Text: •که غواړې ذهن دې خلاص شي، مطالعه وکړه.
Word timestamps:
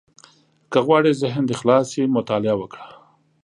•که 0.71 0.79
غواړې 0.85 1.11
ذهن 1.21 1.43
دې 1.47 1.55
خلاص 1.61 1.85
شي، 1.93 2.03
مطالعه 2.17 2.55
وکړه. 2.57 2.87